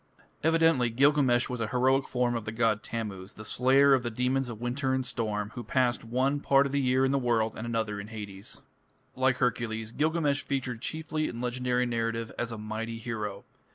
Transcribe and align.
"Evidently 0.43 0.89
Gilgamesh 0.89 1.47
was 1.47 1.61
a 1.61 1.67
heroic 1.67 2.07
form 2.07 2.35
of 2.35 2.45
the 2.45 2.51
god 2.51 2.81
Tammuz, 2.81 3.35
the 3.35 3.45
slayer 3.45 3.93
of 3.93 4.01
the 4.01 4.09
demons 4.09 4.49
of 4.49 4.59
winter 4.59 4.95
and 4.95 5.05
storm, 5.05 5.51
who 5.53 5.63
passed 5.63 6.03
one 6.03 6.39
part 6.39 6.65
of 6.65 6.71
the 6.71 6.81
year 6.81 7.05
in 7.05 7.11
the 7.11 7.19
world 7.19 7.53
and 7.55 7.67
another 7.67 7.99
in 7.99 8.07
Hades 8.07 8.55
(Chapter 8.55 8.63
VI). 9.15 9.21
Like 9.21 9.37
Hercules, 9.37 9.91
Gilgamesh 9.91 10.41
figured 10.41 10.81
chiefly 10.81 11.27
in 11.27 11.39
legendary 11.39 11.85
narrative 11.85 12.31
as 12.39 12.51
a 12.51 12.57
mighty 12.57 12.97
hero. 12.97 13.43